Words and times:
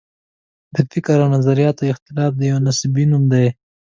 د 0.73 0.75
فکر 0.91 1.17
او 1.23 1.29
نظریاتو 1.35 1.83
اختلاف 1.93 2.31
یو 2.49 2.57
نصبي 2.65 3.03
نوم 3.11 3.23
دی. 3.31 3.47